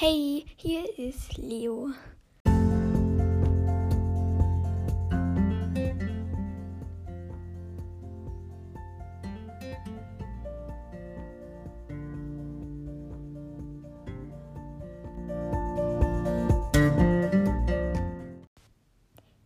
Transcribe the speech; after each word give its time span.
Hey, 0.00 0.44
hier 0.54 0.96
ist 0.96 1.36
Leo. 1.38 1.90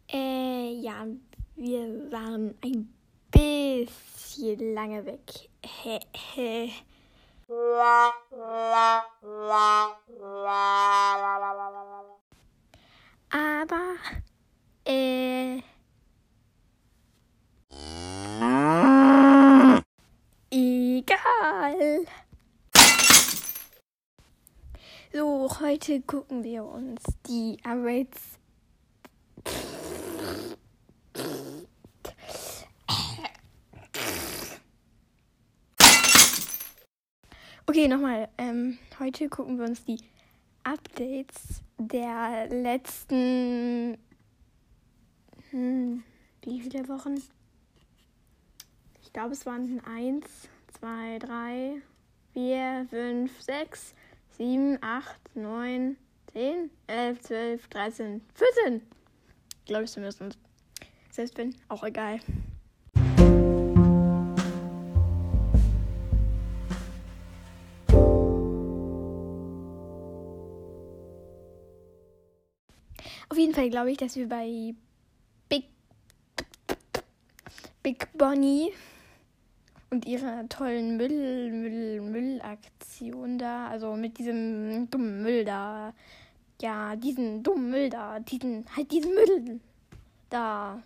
Äh, 0.07 0.75
ja, 0.83 1.07
wir 1.57 2.13
waren 2.13 2.55
ein 2.63 2.93
bisschen 3.31 4.75
lange 4.75 5.07
weg. 5.07 5.49
Aber, 13.31 13.97
äh. 14.87 15.61
Egal. 20.51 22.07
So, 25.13 25.51
heute 25.61 26.01
gucken 26.03 26.43
wir 26.43 26.65
uns 26.65 27.03
die 27.27 27.59
Arbeits. 27.65 28.42
Okay, 37.65 37.87
nochmal. 37.87 38.29
Ähm, 38.39 38.77
heute 38.99 39.29
gucken 39.29 39.57
wir 39.57 39.67
uns 39.67 39.85
die 39.85 39.99
Updates 40.65 41.63
der 41.79 42.49
letzten. 42.49 43.97
Hm, 45.51 46.03
wie 46.43 46.61
viele 46.61 46.89
Wochen? 46.89 47.23
Ich 49.01 49.13
glaube, 49.13 49.33
es 49.33 49.47
waren 49.47 49.81
1, 49.85 50.27
2, 50.81 51.19
3, 51.21 51.83
4, 52.33 52.87
5, 52.91 53.41
6, 53.41 53.95
7, 54.39 54.79
8, 54.83 55.37
9, 55.37 55.97
10, 56.33 56.71
11, 56.89 57.21
12, 57.21 57.69
13, 57.69 58.23
14. 58.35 58.83
Glaube 59.67 59.85
ich 59.85 59.91
zumindest. 59.93 60.21
Selbst 61.11 61.39
wenn, 61.39 61.55
auch 61.69 61.85
egal. 61.85 62.19
Auf 73.33 73.39
jeden 73.39 73.55
Fall 73.55 73.71
glaube 73.71 73.91
ich, 73.91 73.97
dass 73.97 74.15
wir 74.15 74.29
bei 74.29 74.75
Big, 75.49 75.65
Big 77.83 78.07
Bonnie 78.13 78.75
und 79.89 80.05
ihrer 80.05 80.47
tollen 80.51 80.99
Müll, 80.99 81.51
Müll, 81.51 82.03
Müllaktion 82.03 83.39
da, 83.39 83.69
also 83.69 83.97
mit 83.97 84.19
diesem 84.19 84.91
dummen 84.91 85.23
Müll 85.23 85.47
da, 85.47 85.95
ja, 86.61 86.95
diesen 86.95 87.43
dummen 87.43 87.71
Müll 87.71 87.89
da, 87.89 88.21
diesen, 88.21 88.67
halt 88.77 88.93
diesen 88.93 89.15
Müll 89.15 89.61
da 90.29 90.83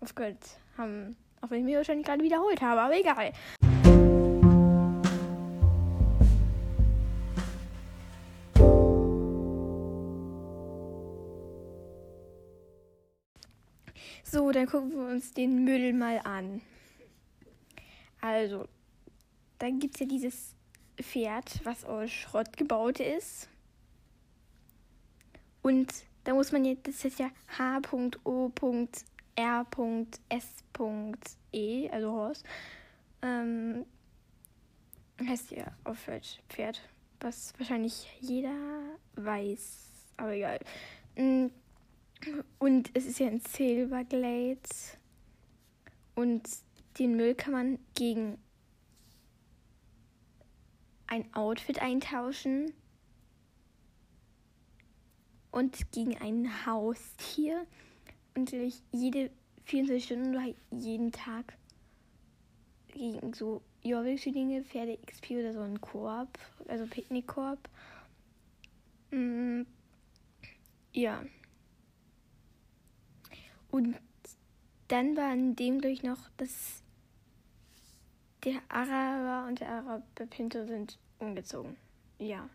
aufgehört 0.00 0.38
haben. 0.78 1.14
Auch 1.42 1.50
wenn 1.50 1.58
ich 1.58 1.64
mir 1.66 1.76
wahrscheinlich 1.76 2.06
gerade 2.06 2.24
wiederholt 2.24 2.62
habe, 2.62 2.80
aber 2.80 2.98
egal. 2.98 3.32
So, 14.32 14.50
dann 14.50 14.66
gucken 14.66 14.92
wir 14.92 15.08
uns 15.08 15.34
den 15.34 15.62
Müll 15.62 15.92
mal 15.92 16.18
an. 16.24 16.62
Also, 18.22 18.66
dann 19.58 19.78
gibt 19.78 19.96
es 19.96 20.00
ja 20.00 20.06
dieses 20.06 20.54
Pferd, 20.96 21.60
was 21.64 21.84
aus 21.84 22.10
Schrott 22.10 22.56
gebaut 22.56 22.98
ist. 22.98 23.50
Und 25.60 25.92
da 26.24 26.32
muss 26.32 26.50
man 26.50 26.64
jetzt, 26.64 26.88
das 26.88 27.04
ist 27.04 27.18
ja 27.18 27.30
H.O.R.S.E, 27.58 27.90
also 31.90 32.12
Horse. 32.12 32.42
Ähm, 33.20 33.84
heißt 35.22 35.50
ja 35.50 35.66
auf 35.84 36.06
Deutsch 36.06 36.38
Pferd, 36.48 36.80
was 37.20 37.52
wahrscheinlich 37.58 38.08
jeder 38.18 38.56
weiß, 39.14 39.90
aber 40.16 40.32
egal. 40.32 40.58
Mm, 41.16 41.48
und 42.58 42.90
es 42.94 43.06
ist 43.06 43.18
ja 43.18 43.26
ein 43.26 43.40
Silverglade. 43.40 44.58
Und 46.14 46.48
den 46.98 47.16
Müll 47.16 47.34
kann 47.34 47.52
man 47.52 47.78
gegen 47.94 48.38
ein 51.06 51.32
Outfit 51.34 51.80
eintauschen. 51.80 52.72
Und 55.50 55.92
gegen 55.92 56.16
ein 56.18 56.66
Haustier. 56.66 57.66
Und 58.34 58.44
natürlich 58.44 58.82
jede 58.92 59.30
24 59.64 60.04
Stunden 60.04 60.34
oder 60.34 60.54
jeden 60.70 61.12
Tag 61.12 61.54
gegen 62.88 63.32
so 63.34 63.62
jorvikische 63.82 64.32
Dinge, 64.32 64.62
Pferde 64.64 64.98
XP 65.06 65.32
oder 65.32 65.52
so 65.52 65.60
ein 65.60 65.80
Korb, 65.80 66.38
also 66.68 66.86
Picknickkorb. 66.86 67.68
Mm, 69.10 69.62
ja. 70.92 71.22
Und 73.72 73.96
dann 74.88 75.16
war 75.16 75.32
in 75.32 75.56
dem 75.56 75.80
durch 75.80 76.02
noch, 76.02 76.28
dass 76.36 76.82
der 78.44 78.60
Araber 78.68 79.48
und 79.48 79.60
der 79.60 79.68
Araber 79.70 80.04
Pinto 80.26 80.66
sind 80.66 80.98
umgezogen. 81.18 81.76
Ja. 82.18 82.48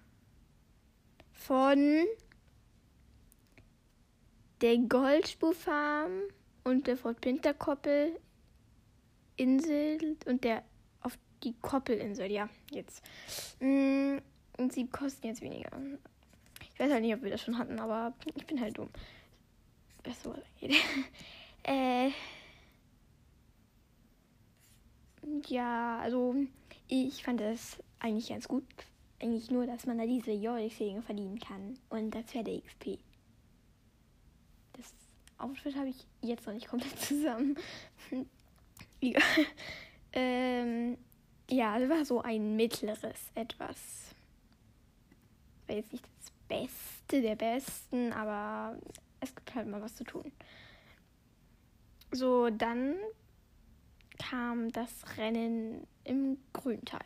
Von 1.34 2.06
der 4.62 4.78
Goldspurfarm 4.78 6.22
und 6.64 6.86
der 6.86 6.98
Fort 6.98 7.20
Pinter 7.20 7.56
Koppel 7.56 8.20
Insel 9.36 10.18
und 10.28 10.44
der 10.44 10.64
auf 11.02 11.18
die 11.44 11.56
Koppelinsel, 11.62 12.32
ja, 12.32 12.48
jetzt. 12.70 13.04
Mm, 13.60 14.18
und 14.58 14.72
sie 14.72 14.88
kosten 14.88 15.28
jetzt 15.28 15.42
weniger. 15.42 15.72
Ich 16.74 16.80
weiß 16.80 16.92
halt 16.92 17.02
nicht, 17.02 17.16
ob 17.16 17.24
wir 17.24 17.32
das 17.32 17.42
schon 17.42 17.58
hatten, 17.58 17.80
aber 17.80 18.14
ich 18.36 18.46
bin 18.46 18.62
halt 18.62 18.78
dumm 18.78 18.90
so 20.16 20.36
geht. 20.60 20.76
äh, 21.64 22.12
ja, 25.48 26.00
also 26.00 26.36
ich 26.88 27.24
fand 27.24 27.42
das 27.42 27.82
eigentlich 28.00 28.30
ganz 28.30 28.48
gut. 28.48 28.64
Eigentlich 29.20 29.50
nur, 29.50 29.66
dass 29.66 29.86
man 29.86 29.98
da 29.98 30.06
diese 30.06 30.32
Jordik-Säge 30.32 31.02
verdienen 31.02 31.40
kann. 31.40 31.78
Und 31.90 32.12
das 32.12 32.34
wäre 32.34 32.44
der 32.44 32.62
XP. 32.62 33.00
Das 34.74 34.94
Outfit 35.38 35.76
habe 35.76 35.90
ich 35.90 36.06
jetzt 36.22 36.46
noch 36.46 36.54
nicht 36.54 36.68
komplett 36.68 37.00
zusammen. 37.00 37.58
ja. 39.02 39.20
ähm, 40.14 40.98
ja, 41.50 41.80
das 41.80 41.90
war 41.90 42.06
so 42.06 42.22
ein 42.22 42.56
mittleres 42.56 43.32
etwas. 43.34 44.16
War 45.66 45.76
jetzt 45.76 45.92
nicht 45.92 46.06
das 46.20 46.32
Beste 46.48 47.22
der 47.22 47.36
Besten, 47.36 48.14
aber 48.14 48.78
es 49.20 49.34
gibt 49.36 49.54
halt 49.56 49.68
mal 49.68 49.82
was 49.82 49.96
zu 49.96 50.04
tun. 50.04 50.32
So, 52.12 52.50
dann 52.50 52.96
kam 54.18 54.72
das 54.72 55.18
Rennen 55.18 55.86
im 56.04 56.38
Grüntal. 56.54 57.02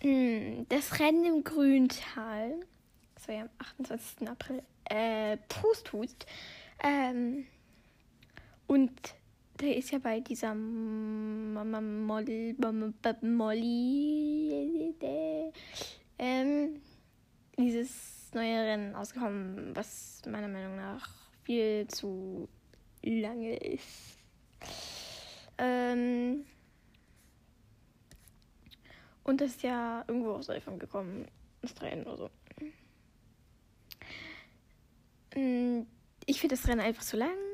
Hm, 0.00 0.66
das 0.68 0.98
Rennen 0.98 1.24
im 1.24 1.44
Grüntal, 1.44 2.60
das 3.14 3.28
war 3.28 3.34
ja 3.34 3.42
am 3.42 3.50
28. 3.58 4.28
April, 4.28 4.62
äh, 4.84 5.36
Pust, 5.48 5.92
ähm, 6.82 7.46
und 8.66 9.14
der 9.60 9.76
ist 9.76 9.90
ja 9.90 9.98
bei 9.98 10.20
dieser 10.20 10.54
Molly, 10.54 12.56
Molly 13.22 14.94
ähm, 16.18 16.80
dieses 17.56 18.30
neue 18.34 18.60
Rennen 18.60 18.94
ausgekommen, 18.94 19.74
was 19.74 20.22
meiner 20.26 20.48
Meinung 20.48 20.76
nach 20.76 21.08
viel 21.44 21.86
zu 21.88 22.48
lange 23.02 23.56
ist. 23.56 24.18
Ähm, 25.58 26.44
und 29.24 29.40
das 29.40 29.50
ist 29.50 29.62
ja 29.62 30.04
irgendwo 30.06 30.32
aus 30.32 30.48
Elfern 30.48 30.78
gekommen, 30.78 31.26
das 31.62 31.80
Rennen 31.82 32.06
oder 32.06 32.16
so. 32.16 32.30
Ich 36.26 36.40
finde 36.40 36.56
das 36.56 36.66
Rennen 36.66 36.80
einfach 36.80 37.02
zu 37.02 37.16
lang 37.16 37.47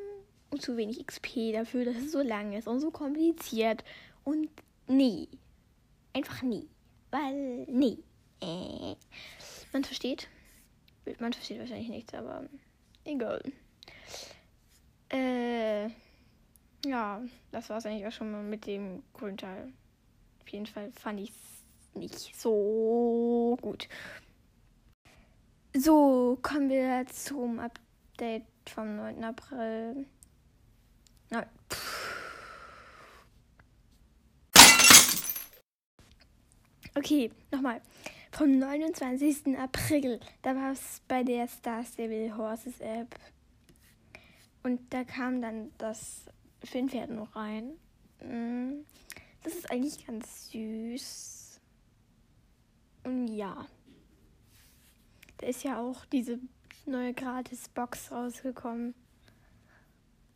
und 0.55 0.63
zu 0.63 0.77
wenig 0.77 1.05
XP 1.05 1.53
dafür, 1.53 1.85
dass 1.85 1.97
es 1.97 2.13
so 2.13 2.23
lang 2.23 2.53
ist 2.53 2.69
und 2.69 2.79
so 2.81 2.91
kompliziert. 2.91 3.85
Und 4.23 4.49
nee. 4.87 5.29
Einfach 6.13 6.43
nie. 6.43 6.69
Weil, 7.11 7.67
nee. 7.69 7.99
Äh. 8.41 8.95
Man 9.73 9.83
versteht. 9.83 10.29
Man 11.19 11.33
versteht 11.33 11.59
wahrscheinlich 11.59 11.89
nichts, 11.89 12.15
aber 12.15 12.49
egal. 13.05 13.43
Äh. 15.09 15.89
Ja, 16.87 17.23
das 17.51 17.71
war 17.71 17.79
es 17.79 17.87
eigentlich 17.87 18.07
auch 18.07 18.13
schon 18.13 18.31
mal 18.31 18.43
mit 18.43 18.67
dem 18.67 19.03
coolen 19.13 19.37
Teil. 19.37 19.73
Auf 20.41 20.49
jeden 20.49 20.67
Fall 20.67 20.93
fand 20.93 21.19
ich 21.19 21.31
es 21.31 21.95
nicht 21.95 22.37
so 22.37 23.59
gut. 23.61 23.89
So, 25.75 26.39
kommen 26.43 26.69
wir 26.69 27.07
zum 27.07 27.59
Update 27.59 28.45
vom 28.67 28.97
9. 28.97 29.25
April. 29.25 30.07
Nein. 31.31 31.47
Okay, 36.97 37.31
nochmal. 37.51 37.81
Vom 38.31 38.59
29. 38.59 39.59
April, 39.59 40.21
da 40.43 40.55
war 40.55 40.73
es 40.73 41.03
bei 41.09 41.23
der 41.23 41.49
Star 41.49 41.85
Stable 41.85 42.37
Horses 42.37 42.81
App. 42.81 43.15
Und 44.63 44.81
da 44.93 45.05
kam 45.05 45.43
dann 45.43 45.71
das 45.77 46.25
Finnpferd 46.63 47.11
noch 47.11 47.37
rein. 47.37 47.75
Mm, 48.21 48.85
das 49.43 49.55
ist 49.55 49.71
eigentlich 49.71 50.07
ganz 50.07 50.51
süß. 50.51 51.61
Und 53.05 53.29
ja. 53.29 53.67
Da 55.39 55.47
ist 55.47 55.63
ja 55.63 55.81
auch 55.81 56.05
diese 56.07 56.39
neue 56.87 57.13
Gratis-Box 57.13 58.11
rausgekommen. 58.13 58.95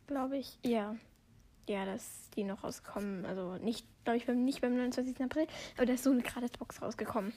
Glaube 0.09 0.37
ich. 0.37 0.57
Ja. 0.65 0.95
Ja, 1.67 1.85
dass 1.85 2.31
die 2.31 2.43
noch 2.43 2.63
rauskommen. 2.63 3.27
Also 3.27 3.57
nicht, 3.57 3.85
glaube 4.03 4.17
ich, 4.17 4.25
beim, 4.25 4.43
nicht 4.43 4.59
beim 4.59 4.73
29. 4.73 5.21
April, 5.21 5.45
aber 5.77 5.85
da 5.85 5.93
ist 5.93 6.03
so 6.03 6.09
eine 6.09 6.23
Gratis-Box 6.23 6.81
rausgekommen. 6.81 7.31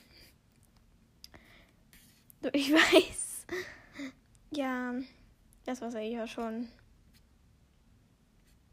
Ich 2.55 2.73
weiß. 2.73 3.47
Ja, 4.53 4.95
das 5.67 5.83
war's 5.83 5.95
eigentlich 5.95 6.19
auch 6.19 6.27
schon. 6.27 6.67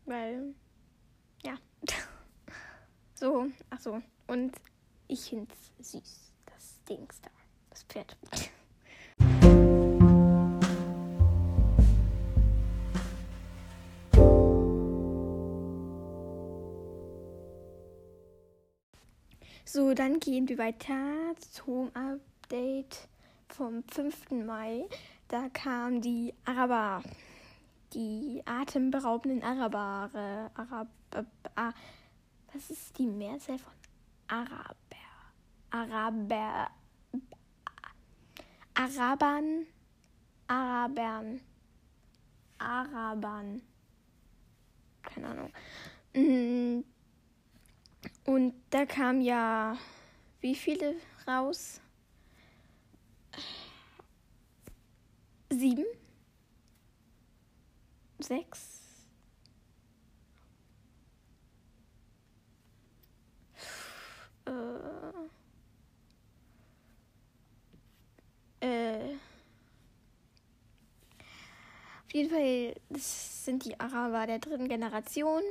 Weil, 0.06 0.56
ja. 1.44 1.58
so, 3.16 3.48
ach 3.70 3.82
so. 3.82 4.02
Und 4.28 4.56
ich 5.10 5.30
find's 5.30 5.74
süß. 5.80 6.32
Das 6.46 6.82
Dings 6.86 7.20
da. 7.20 7.32
Das 7.70 7.84
Pferd. 7.84 8.16
So, 19.72 19.94
dann 19.94 20.20
gehen 20.20 20.50
wir 20.50 20.58
weiter 20.58 21.36
zum 21.52 21.92
Update 21.94 23.08
vom 23.50 23.84
5. 23.84 24.32
Mai. 24.44 24.88
Da 25.28 25.48
kam 25.50 26.02
die 26.02 26.34
Araber, 26.44 27.04
die 27.94 28.42
atemberaubenden 28.46 29.44
Araber, 29.44 30.50
Arab, 30.56 30.88
äh, 31.14 31.20
äh, 31.20 31.72
was 32.52 32.72
ist 32.72 32.98
die 32.98 33.06
Mehrzahl 33.06 33.60
von 33.60 33.74
Araber? 34.28 34.74
Araber, 35.70 36.72
Arabern, 38.74 39.68
Arabern, 40.48 41.42
Arabern, 42.58 43.62
keine 45.04 45.28
Ahnung. 45.28 46.84
Und 48.30 48.54
da 48.70 48.86
kam 48.86 49.22
ja 49.22 49.76
wie 50.40 50.54
viele 50.54 50.94
raus? 51.28 51.82
Sieben? 55.50 55.84
Sechs? 58.20 59.08
Äh. 64.46 64.52
Äh. 68.64 69.16
Auf 72.06 72.14
jeden 72.14 72.30
Fall, 72.30 72.76
das 72.90 73.46
sind 73.46 73.66
die 73.66 73.80
Araber 73.80 74.28
der 74.28 74.38
dritten 74.38 74.68
Generation. 74.68 75.42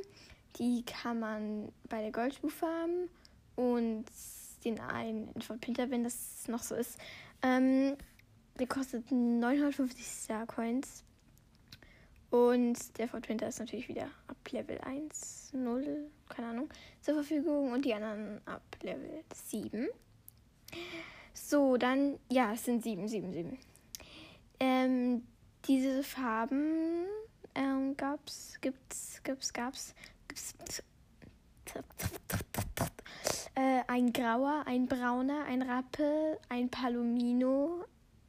Die 0.59 0.85
kann 0.85 1.21
man 1.21 1.73
bei 1.89 2.03
der 2.03 2.13
Goldspur 2.13 2.51
farmen 2.51 3.09
und 3.57 4.05
den 4.65 4.81
einen 4.81 5.41
von 5.41 5.59
Pinter, 5.61 5.91
wenn 5.91 6.05
das 6.05 6.47
noch 6.49 6.63
so 6.63 6.75
ist. 6.75 6.99
Ähm, 7.43 7.97
der 8.59 8.67
kostet 8.67 9.11
950 9.11 10.05
Star 10.05 10.47
Coins. 10.47 11.05
Und 12.31 12.99
der 12.99 13.09
Fort 13.09 13.29
Winter 13.29 13.49
ist 13.49 13.59
natürlich 13.59 13.89
wieder 13.89 14.11
ab 14.27 14.37
Level 14.51 14.79
1, 14.81 15.53
0, 15.55 16.11
keine 16.29 16.49
Ahnung, 16.49 16.69
zur 17.01 17.15
Verfügung. 17.15 17.73
Und 17.73 17.85
die 17.85 17.95
anderen 17.95 18.41
ab 18.47 18.63
Level 18.83 19.25
7. 19.33 19.89
So, 21.33 21.77
dann, 21.77 22.19
ja, 22.29 22.53
es 22.53 22.65
sind 22.65 22.83
7, 22.83 23.09
7, 23.09 23.33
7. 23.33 23.59
Ähm, 24.61 25.23
diese 25.65 26.03
Farben 26.03 27.07
ähm, 27.55 27.97
gab's, 27.97 28.59
gibt's, 28.61 29.23
gibt's, 29.23 29.53
gab's 29.53 29.95
äh, 33.55 33.83
ein 33.87 34.13
grauer, 34.13 34.65
ein 34.67 34.87
brauner, 34.87 35.45
ein 35.45 35.63
Rappe, 35.63 36.39
ein 36.49 36.69
Palomino, 36.69 37.85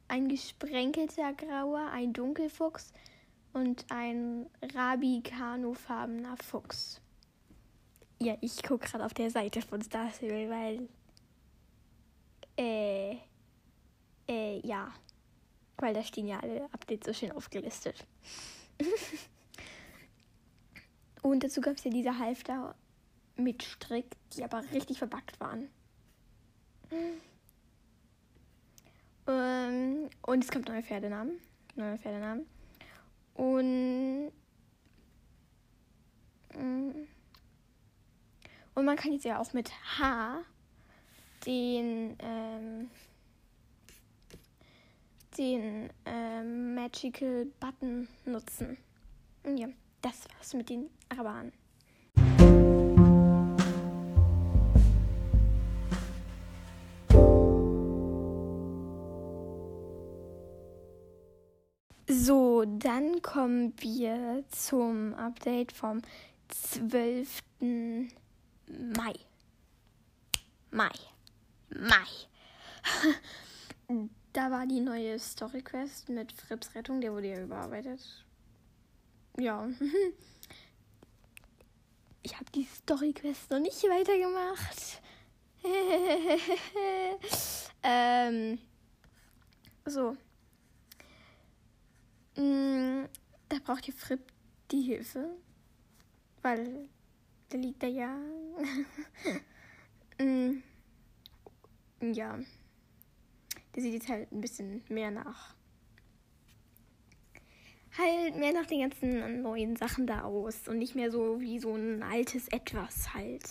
ein 0.08 0.28
gesprenkelter 0.28 1.32
grauer, 1.34 1.88
ein 1.92 2.12
Dunkelfuchs 2.12 2.92
und 3.52 3.84
ein 3.90 4.46
Rabicano-farbener 4.62 6.36
Fuchs. 6.36 7.00
Ja, 8.20 8.36
ich 8.40 8.62
gucke 8.62 8.86
gerade 8.86 9.04
auf 9.04 9.14
der 9.14 9.30
Seite 9.30 9.62
von 9.62 9.80
Star 9.82 10.10
Stable, 10.10 10.50
weil. 10.50 10.88
Äh. 12.56 13.16
Äh, 14.28 14.66
ja. 14.66 14.92
Weil 15.78 15.94
da 15.94 16.04
stehen 16.04 16.28
ja 16.28 16.38
alle 16.40 16.64
Updates 16.72 17.06
so 17.06 17.12
schön 17.12 17.32
aufgelistet. 17.32 18.06
Und 21.22 21.44
dazu 21.44 21.60
gab 21.60 21.76
es 21.76 21.84
ja 21.84 21.90
diese 21.90 22.18
Halfter 22.18 22.74
mit 23.36 23.62
Strick, 23.62 24.16
die 24.34 24.44
aber 24.44 24.62
richtig 24.72 24.98
verbackt 24.98 25.38
waren. 25.40 25.68
Ähm, 29.26 30.08
und 30.22 30.44
es 30.44 30.50
kommt 30.50 30.68
neue 30.68 30.82
Pferdenamen. 30.82 31.38
Neue 31.76 31.98
Pferdenamen. 31.98 32.46
Und. 33.34 34.32
Mm, 36.54 36.90
und 38.74 38.84
man 38.84 38.96
kann 38.96 39.12
jetzt 39.12 39.24
ja 39.24 39.38
auch 39.38 39.52
mit 39.52 39.70
H 39.98 40.42
den. 41.46 42.16
Ähm, 42.18 42.90
den 45.38 45.88
ähm, 46.04 46.74
Magical 46.74 47.46
Button 47.60 48.08
nutzen. 48.26 48.76
Ja. 49.44 49.68
Das 50.02 50.26
war's 50.34 50.54
mit 50.54 50.70
den 50.70 50.88
Arabern. 51.10 51.52
So, 62.08 62.64
dann 62.66 63.20
kommen 63.22 63.74
wir 63.78 64.44
zum 64.50 65.14
Update 65.14 65.72
vom 65.72 66.00
12. 66.48 67.42
Mai. 68.66 69.14
Mai. 70.70 70.90
Mai. 71.68 71.90
da 74.32 74.50
war 74.50 74.66
die 74.66 74.80
neue 74.80 75.18
Story 75.18 75.62
Quest 75.62 76.08
mit 76.08 76.32
Frips 76.32 76.74
Rettung, 76.74 77.00
der 77.00 77.12
wurde 77.12 77.28
ja 77.28 77.42
überarbeitet 77.42 78.24
ja. 79.38 79.68
Ich 82.22 82.36
habe 82.36 82.50
die 82.54 82.64
Story 82.64 83.14
Quest 83.14 83.50
noch 83.50 83.60
nicht 83.60 83.82
weitergemacht. 83.84 85.00
ähm, 87.82 88.58
so. 89.86 90.16
Mm, 92.36 93.06
da 93.48 93.58
braucht 93.64 93.88
ihr 93.88 93.94
Fripp 93.94 94.20
die 94.70 94.82
Hilfe. 94.82 95.30
Weil 96.42 96.90
der 97.50 97.60
liegt 97.60 97.82
da 97.82 97.86
ja. 97.86 98.14
mm, 100.18 100.62
ja. 102.12 102.38
Der 103.74 103.82
sieht 103.82 103.94
jetzt 103.94 104.08
halt 104.08 104.30
ein 104.30 104.42
bisschen 104.42 104.84
mehr 104.88 105.10
nach 105.10 105.54
halt 108.00 108.36
mehr 108.36 108.52
nach 108.52 108.66
den 108.66 108.80
ganzen 108.80 109.42
neuen 109.42 109.76
Sachen 109.76 110.06
da 110.06 110.22
aus 110.22 110.68
und 110.68 110.78
nicht 110.78 110.94
mehr 110.94 111.10
so 111.10 111.40
wie 111.40 111.58
so 111.58 111.74
ein 111.74 112.02
altes 112.02 112.48
Etwas 112.48 113.14
halt. 113.14 113.44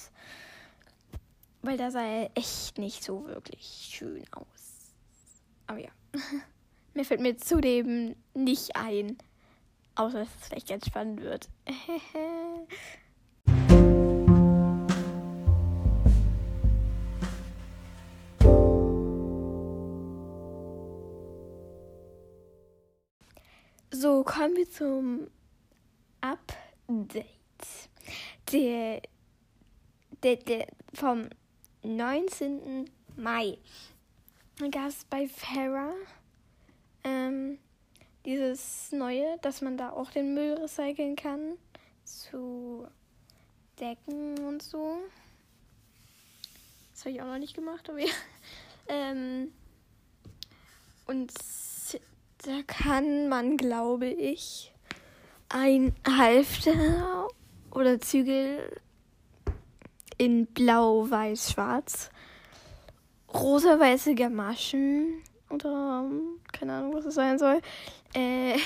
Weil 1.61 1.77
da 1.77 1.91
sah 1.91 2.03
er 2.03 2.31
echt 2.35 2.77
nicht 2.77 3.03
so 3.03 3.25
wirklich 3.27 3.89
schön 3.91 4.23
aus. 4.31 4.93
Aber 5.67 5.79
ja. 5.79 5.89
Mir 6.93 7.05
fällt 7.05 7.21
mir 7.21 7.37
zudem 7.37 8.15
nicht 8.33 8.75
ein. 8.75 9.17
Außer 9.95 10.19
dass 10.19 10.29
es 10.41 10.47
vielleicht 10.47 10.69
ganz 10.69 10.87
spannend 10.87 11.21
wird. 11.21 11.49
so, 23.99 24.23
kommen 24.23 24.55
wir 24.55 24.69
zum 24.71 25.27
Update. 26.21 27.25
Der, 28.49 29.01
der, 30.23 30.35
der 30.37 30.67
vom 30.93 31.27
19. 31.83 32.89
Mai 33.17 33.57
gab 34.71 34.87
es 34.87 35.03
bei 35.03 35.27
Farah 35.27 35.93
ähm, 37.03 37.59
dieses 38.23 38.93
neue, 38.93 39.37
dass 39.41 39.59
man 39.59 39.75
da 39.75 39.89
auch 39.89 40.11
den 40.11 40.33
Müll 40.33 40.53
recyceln 40.53 41.17
kann 41.17 41.57
zu 42.05 42.87
Decken 43.81 44.39
und 44.47 44.63
so. 44.63 44.95
Das 46.93 47.01
habe 47.01 47.11
ich 47.11 47.21
auch 47.21 47.25
noch 47.25 47.37
nicht 47.37 47.53
gemacht, 47.53 47.89
aber 47.89 47.99
ja. 47.99 48.13
Ähm, 48.91 49.53
und 51.05 51.31
da 52.45 52.61
kann 52.65 53.27
man, 53.27 53.57
glaube 53.57 54.07
ich, 54.07 54.73
ein 55.49 55.93
Halfter 56.07 57.27
oder 57.71 57.99
Zügel 57.99 58.79
in 60.17 60.47
blau, 60.47 61.09
weiß, 61.09 61.51
schwarz, 61.51 62.09
rosa-weiße 63.33 64.15
Gamaschen 64.15 65.21
oder 65.49 66.05
keine 66.53 66.73
Ahnung, 66.73 66.93
was 66.93 67.05
es 67.05 67.15
sein 67.15 67.39
soll, 67.39 67.61
äh, 68.13 68.57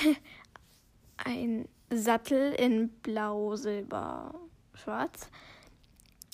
ein 1.18 1.68
Sattel 1.90 2.54
in 2.54 2.90
blau, 2.90 3.56
silber, 3.56 4.34
schwarz, 4.74 5.30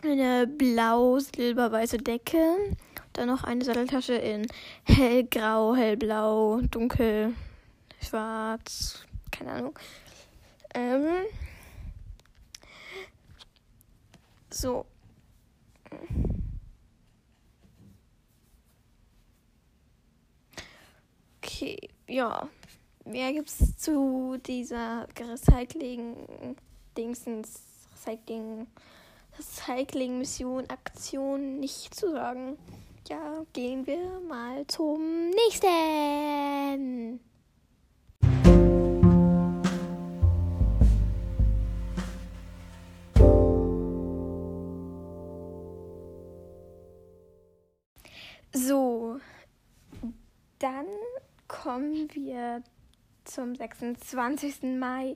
eine 0.03 0.48
blau-silber-weiße 0.48 1.98
Decke, 1.98 2.75
dann 3.19 3.27
noch 3.27 3.43
eine 3.43 3.65
Satteltasche 3.65 4.13
in 4.13 4.47
hellgrau, 4.85 5.75
hellblau, 5.75 6.61
dunkel, 6.61 7.33
schwarz, 8.01 9.03
keine 9.29 9.51
Ahnung. 9.51 9.77
Ähm, 10.73 11.25
so. 14.49 14.85
Okay, 21.43 21.89
ja. 22.07 22.47
Mehr 23.03 23.33
gibt's 23.33 23.77
zu 23.77 24.38
dieser 24.45 25.09
Recycling-Dingsens, 25.19 27.63
Recycling, 27.91 28.67
Recycling-Mission, 29.38 30.69
Aktion 30.69 31.59
nicht 31.59 31.93
zu 31.95 32.11
sagen. 32.11 32.57
Ja, 33.10 33.44
gehen 33.54 33.88
wir 33.88 34.20
mal 34.20 34.68
zum 34.68 35.32
nächsten. 35.32 37.20
So, 48.54 49.20
dann 50.60 50.86
kommen 51.48 52.13
wir 52.13 52.62
zum 53.24 53.56
26. 53.56 54.78
Mai 54.78 55.16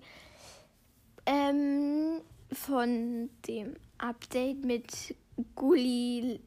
ähm, 1.27 2.21
von 2.51 3.29
dem 3.47 3.75
Update 3.99 4.65
mit 4.65 5.15
Guli, 5.55 6.39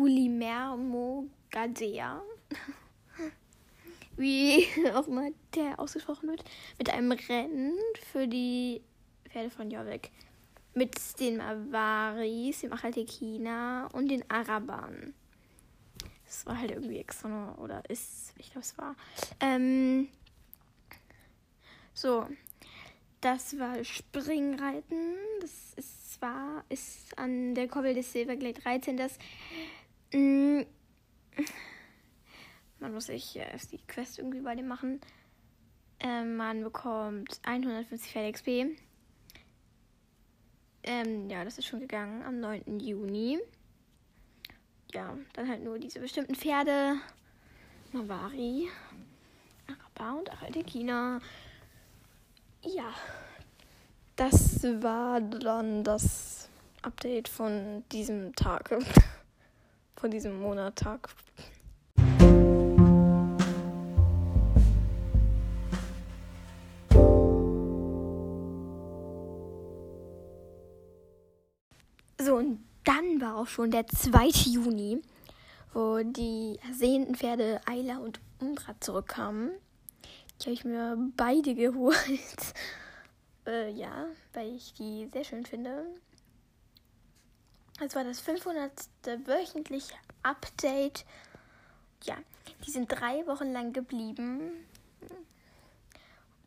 Gulimermo 0.00 1.28
Gadea. 1.50 2.22
Wie 4.16 4.66
auch 4.94 5.06
mal 5.08 5.30
der 5.54 5.78
ausgesprochen 5.78 6.30
wird, 6.30 6.42
mit 6.78 6.88
einem 6.88 7.12
Rennen 7.12 7.74
für 8.10 8.26
die 8.26 8.80
Pferde 9.28 9.50
von 9.50 9.70
Jorvik 9.70 10.10
mit 10.72 10.96
den 11.20 11.36
Mavaris, 11.36 12.62
dem 12.62 12.72
Achaltekina 12.72 13.88
und 13.92 14.08
den 14.08 14.24
Arabern. 14.30 15.12
Das 16.24 16.46
war 16.46 16.58
halt 16.58 16.70
irgendwie 16.70 16.96
extra 16.96 17.54
oder 17.58 17.82
ist, 17.90 18.32
ich 18.38 18.52
glaube 18.52 18.64
es 18.64 18.78
war. 18.78 18.96
Ähm, 19.40 20.08
so, 21.92 22.26
das 23.20 23.58
war 23.58 23.84
Springreiten. 23.84 25.16
Das 25.42 25.74
ist 25.76 26.14
zwar 26.14 26.64
ist 26.70 27.18
an 27.18 27.54
der 27.54 27.68
Koppel 27.68 27.92
des 27.92 28.10
Silverglade 28.10 28.62
13 28.62 28.96
das. 28.96 29.18
Mm, 30.12 30.62
man 32.80 32.92
muss 32.92 33.06
sich 33.06 33.36
erst 33.36 33.72
die 33.72 33.78
Quest 33.86 34.18
irgendwie 34.18 34.40
bei 34.40 34.54
dem 34.54 34.68
machen. 34.68 35.00
Ähm, 36.00 36.36
man 36.36 36.62
bekommt 36.62 37.40
150 37.44 38.10
Pferd 38.10 38.34
XP. 38.34 38.76
Ähm, 40.82 41.28
ja, 41.28 41.44
das 41.44 41.58
ist 41.58 41.66
schon 41.66 41.80
gegangen 41.80 42.22
am 42.22 42.40
9. 42.40 42.80
Juni. 42.80 43.38
Ja, 44.92 45.16
dann 45.34 45.48
halt 45.48 45.62
nur 45.62 45.78
diese 45.78 46.00
bestimmten 46.00 46.34
Pferde. 46.34 46.96
Mavari, 47.92 48.68
Araba 49.66 50.18
und 50.18 50.66
China. 50.66 51.20
Ja, 52.62 52.94
das 54.16 54.62
war 54.62 55.20
dann 55.20 55.84
das 55.84 56.48
Update 56.82 57.28
von 57.28 57.84
diesem 57.90 58.34
Tag. 58.34 58.70
von 60.00 60.10
diesem 60.10 60.40
Monattag. 60.40 61.10
So, 72.18 72.36
und 72.36 72.64
dann 72.84 73.20
war 73.20 73.36
auch 73.36 73.46
schon 73.46 73.70
der 73.70 73.86
2. 73.86 74.28
Juni, 74.50 75.02
wo 75.74 76.02
die 76.02 76.58
ersehnten 76.66 77.14
Pferde 77.14 77.60
Ayla 77.66 77.98
und 77.98 78.20
Umbra 78.40 78.74
zurückkamen. 78.80 79.50
Die 80.40 80.44
habe 80.44 80.52
ich 80.52 80.64
mir 80.64 80.96
beide 81.16 81.54
geholt. 81.54 82.54
äh, 83.46 83.70
ja, 83.72 84.06
weil 84.32 84.54
ich 84.54 84.72
die 84.72 85.10
sehr 85.12 85.24
schön 85.24 85.44
finde. 85.44 85.84
Das 87.80 87.94
war 87.94 88.04
das 88.04 88.20
500. 88.20 88.70
wöchentliche 89.24 89.94
Update. 90.22 91.06
Ja, 92.04 92.16
die 92.66 92.70
sind 92.70 92.88
drei 92.88 93.26
Wochen 93.26 93.52
lang 93.52 93.72
geblieben. 93.72 94.66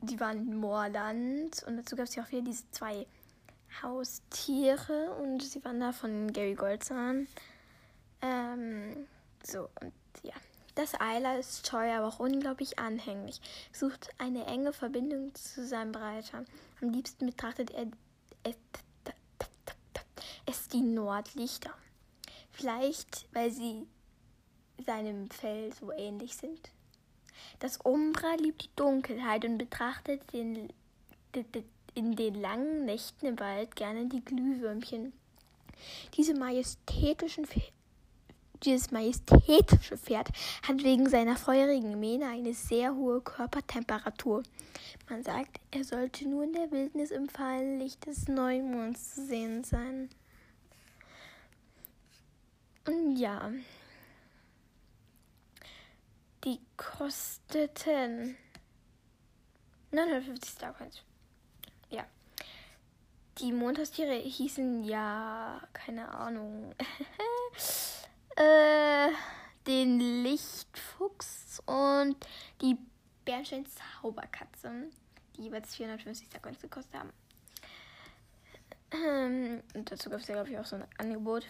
Die 0.02 0.20
waren 0.20 0.48
in 0.48 0.58
Moorland 0.58 1.63
und 1.63 1.78
dazu 1.78 1.96
gab 1.96 2.06
es 2.06 2.16
ja 2.16 2.24
auch 2.24 2.32
wieder 2.32 2.44
diese 2.44 2.70
zwei 2.70 3.08
Haustiere 3.82 5.12
und 5.16 5.42
sie 5.42 5.63
waren 5.66 5.80
da 5.80 5.92
von 5.92 6.32
Gary 6.32 6.54
Goldzahn. 6.54 7.28
Ähm, 8.22 9.08
so, 9.44 9.70
und 9.82 9.94
ja. 10.22 10.34
Das 10.75 11.00
Eiler 11.00 11.38
ist 11.40 11.68
teuer, 11.68 12.00
aber 12.00 12.08
auch 12.08 12.20
unglaublich 12.20 12.80
anhänglich. 12.80 13.42
Sucht 13.72 14.10
eine 14.18 14.46
enge 14.46 14.74
Verbindung 14.74 15.34
zu 15.36 15.66
seinem 15.66 15.92
Breiter. 15.92 16.46
Am 16.82 16.90
liebsten 16.90 17.28
betrachtet 17.28 17.72
er 17.72 17.86
es 20.45 20.67
die 20.67 20.81
Nordlichter. 20.81 21.73
Vielleicht, 22.51 23.27
weil 23.33 23.51
sie 23.51 23.88
seinem 24.85 25.29
Fell 25.29 25.73
so 25.73 25.91
ähnlich 25.91 26.35
sind. 26.35 26.71
Das 27.59 27.77
Umbra 27.77 28.35
liebt 28.35 28.63
die 28.63 28.75
Dunkelheit 28.75 29.45
und 29.45 29.57
betrachtet 29.57 30.21
den, 30.33 30.71
in 31.95 32.15
den 32.15 32.35
langen 32.35 32.85
Nächten 32.85 33.25
im 33.25 33.39
Wald 33.39 33.75
gerne 33.75 34.07
die 34.07 34.23
Glühwürmchen. 34.23 35.13
Diese 36.15 36.33
majestätischen 36.33 37.47
dieses 38.63 38.91
majestätische 38.91 39.97
Pferd 39.97 40.29
hat 40.65 40.83
wegen 40.83 41.09
seiner 41.09 41.35
feurigen 41.35 42.00
Mähne 42.00 42.27
eine 42.27 42.53
sehr 42.53 42.95
hohe 42.95 43.19
Körpertemperatur. 43.19 44.43
Man 45.09 45.21
sagt, 45.21 45.59
er 45.71 45.83
sollte 45.83 46.29
nur 46.29 46.45
in 46.45 46.53
der 46.53 46.71
Wildnis 46.71 47.12
im 47.12 47.27
fahlen 47.27 47.79
Licht 47.79 48.05
des 48.05 48.29
Neumonds 48.29 49.15
zu 49.15 49.25
sehen 49.25 49.65
sein. 49.65 50.09
Und 52.86 53.16
ja, 53.16 53.52
die 56.44 56.60
kosteten 56.75 58.36
950 59.92 60.52
Starcoins. 60.52 61.02
Ja. 61.90 62.06
Die 63.38 63.52
Mondhaustiere 63.52 64.16
hießen 64.16 64.84
ja, 64.84 65.62
keine 65.72 66.10
Ahnung. 66.10 66.75
äh, 68.36 69.10
den 69.66 70.24
Lichtfuchs 70.24 71.62
und 71.66 72.18
die 72.62 72.78
Bernstein 73.24 73.66
Zauberkatze, 73.66 74.90
die 75.38 75.44
jeweils 75.44 75.75
450 75.75 76.28
Starcoins 76.28 76.62
gekostet 76.62 77.00
haben. 77.00 77.13
Ähm, 78.92 79.63
dazu 79.86 80.10
gab 80.10 80.20
es 80.20 80.28
ja, 80.28 80.36
glaube 80.36 80.50
ich, 80.50 80.60
auch 80.60 80.66
so 80.66 80.75
ein 80.75 80.86
Angebot. 80.98 81.46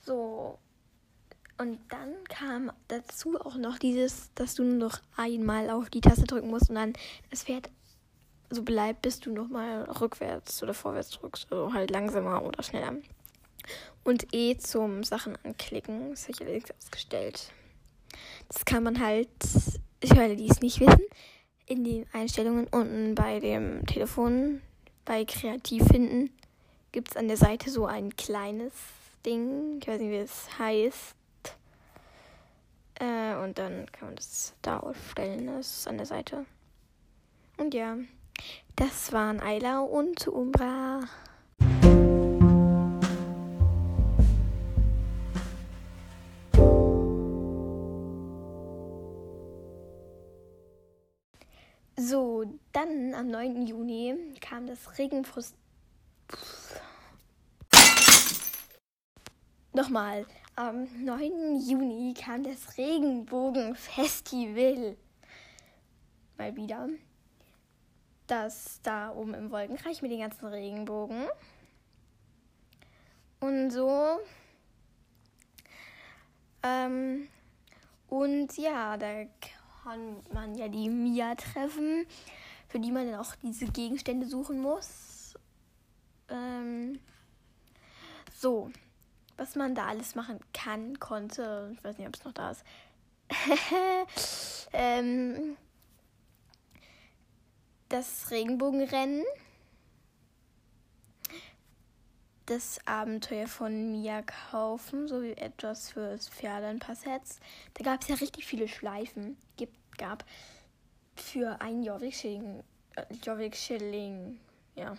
So. 0.00 0.58
Und 1.58 1.80
dann 1.88 2.14
kam 2.28 2.70
dazu 2.88 3.40
auch 3.40 3.56
noch 3.56 3.78
dieses, 3.78 4.32
dass 4.34 4.54
du 4.54 4.62
nur 4.62 4.88
noch 4.88 5.00
einmal 5.16 5.70
auf 5.70 5.88
die 5.88 6.02
Taste 6.02 6.24
drücken 6.24 6.50
musst 6.50 6.68
und 6.68 6.76
dann 6.76 6.92
das 7.30 7.44
Pferd 7.44 7.70
so 8.50 8.62
bleibt, 8.62 9.02
bis 9.02 9.20
du 9.20 9.32
nochmal 9.32 9.84
rückwärts 9.84 10.62
oder 10.62 10.74
vorwärts 10.74 11.10
drückst. 11.10 11.50
Also 11.50 11.72
halt 11.72 11.90
langsamer 11.90 12.42
oder 12.42 12.62
schneller. 12.62 12.94
Und 14.04 14.32
E 14.32 14.56
zum 14.58 15.02
Sachen 15.02 15.36
anklicken. 15.44 16.10
Das 16.10 16.24
habe 16.24 16.32
ich 16.32 16.40
allerdings 16.42 16.70
ausgestellt. 16.72 17.52
Das 18.48 18.64
kann 18.64 18.82
man 18.82 19.00
halt, 19.00 19.28
für 20.04 20.20
alle, 20.20 20.36
die 20.36 20.48
es 20.48 20.60
nicht 20.60 20.78
wissen, 20.80 21.02
in 21.66 21.82
den 21.82 22.06
Einstellungen 22.12 22.68
unten 22.68 23.14
bei 23.14 23.40
dem 23.40 23.84
Telefon, 23.86 24.62
bei 25.04 25.24
Kreativ 25.24 25.84
finden, 25.86 26.30
gibt 26.96 27.10
es 27.10 27.16
an 27.18 27.28
der 27.28 27.36
Seite 27.36 27.68
so 27.68 27.84
ein 27.84 28.16
kleines 28.16 28.72
Ding. 29.26 29.76
Ich 29.82 29.86
weiß 29.86 30.00
nicht, 30.00 30.10
wie 30.12 30.16
es 30.16 30.58
heißt. 30.58 31.14
Äh, 32.94 33.34
und 33.34 33.58
dann 33.58 33.84
kann 33.92 34.08
man 34.08 34.16
das 34.16 34.54
da 34.62 34.78
aufstellen. 34.78 35.46
Das 35.46 35.80
ist 35.80 35.88
an 35.88 35.98
der 35.98 36.06
Seite. 36.06 36.46
Und 37.58 37.74
ja, 37.74 37.98
das 38.76 39.12
waren 39.12 39.40
Ayla 39.40 39.80
und 39.80 40.26
Umbra. 40.26 41.00
So, 51.98 52.44
dann 52.72 53.12
am 53.12 53.28
9. 53.28 53.66
Juni 53.66 54.14
kam 54.40 54.66
das 54.66 54.96
Regenfrust. 54.96 55.54
Nochmal, 59.76 60.24
am 60.54 60.88
9. 61.04 61.60
Juni 61.60 62.14
kam 62.14 62.44
das 62.44 62.78
Regenbogenfestival. 62.78 64.96
Mal 66.38 66.56
wieder. 66.56 66.88
Das 68.26 68.80
da 68.82 69.12
oben 69.12 69.34
im 69.34 69.50
Wolkenreich 69.50 70.00
mit 70.00 70.12
den 70.12 70.20
ganzen 70.20 70.46
Regenbogen. 70.46 71.26
Und 73.40 73.70
so. 73.70 74.18
Ähm, 76.62 77.28
und 78.08 78.56
ja, 78.56 78.96
da 78.96 79.26
kann 79.82 80.22
man 80.32 80.54
ja 80.54 80.68
die 80.68 80.88
Mia 80.88 81.34
treffen, 81.34 82.06
für 82.68 82.80
die 82.80 82.92
man 82.92 83.10
dann 83.10 83.20
auch 83.20 83.34
diese 83.42 83.66
Gegenstände 83.66 84.26
suchen 84.26 84.58
muss. 84.58 85.34
Ähm, 86.30 86.98
so, 88.32 88.70
was 89.36 89.54
man 89.54 89.74
da 89.74 89.86
alles 89.86 90.14
machen 90.14 90.40
kann, 90.52 90.98
konnte, 90.98 91.70
ich 91.74 91.84
weiß 91.84 91.98
nicht, 91.98 92.08
ob 92.08 92.16
es 92.16 92.24
noch 92.24 92.32
da 92.32 92.50
ist. 92.50 92.64
ähm, 94.72 95.56
das 97.88 98.30
Regenbogenrennen, 98.30 99.24
das 102.46 102.78
Abenteuer 102.86 103.48
von 103.48 103.90
Mia 103.90 104.22
kaufen, 104.22 105.08
so 105.08 105.22
wie 105.22 105.32
etwas 105.32 105.90
fürs 105.90 106.28
Pferd, 106.28 106.64
ein 106.64 106.78
paar 106.78 106.94
Sets. 106.94 107.40
Da 107.74 107.84
gab 107.84 108.02
es 108.02 108.08
ja 108.08 108.14
richtig 108.14 108.46
viele 108.46 108.68
Schleifen. 108.68 109.36
Gibt, 109.56 109.98
gab 109.98 110.24
für 111.16 111.60
ein 111.60 111.82
Jorvik-Schilling. 111.82 112.62
Äh, 112.94 113.04
Jorvik-Schilling, 113.22 114.38
ja. 114.76 114.96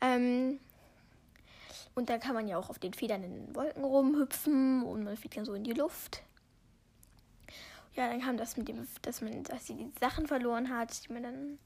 Ähm, 0.00 0.60
und 1.96 2.10
da 2.10 2.18
kann 2.18 2.34
man 2.34 2.46
ja 2.46 2.58
auch 2.58 2.70
auf 2.70 2.78
den 2.78 2.94
Federn 2.94 3.24
in 3.24 3.34
den 3.34 3.56
Wolken 3.56 3.82
rumhüpfen 3.82 4.84
und 4.84 5.02
man 5.02 5.16
fliegt 5.16 5.36
dann 5.36 5.46
so 5.46 5.54
in 5.54 5.64
die 5.64 5.72
Luft. 5.72 6.22
Ja, 7.94 8.08
dann 8.08 8.20
kam 8.20 8.36
das 8.36 8.58
mit 8.58 8.68
dem, 8.68 8.86
dass 9.02 9.22
man, 9.22 9.42
dass 9.44 9.66
sie 9.66 9.74
die 9.74 9.90
Sachen 9.98 10.26
verloren 10.26 10.68
hat, 10.68 11.08
die 11.08 11.12
man 11.12 11.22
dann 11.22 11.58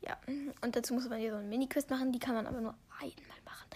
ja, 0.00 0.18
und 0.60 0.76
dazu 0.76 0.92
muss 0.92 1.08
man 1.08 1.18
hier 1.18 1.30
so 1.30 1.36
einen 1.36 1.48
Mini-Quest 1.48 1.88
machen, 1.88 2.12
die 2.12 2.18
kann 2.18 2.34
man 2.34 2.46
aber 2.46 2.60
nur 2.60 2.74
einmal 3.00 3.38
machen. 3.44 3.68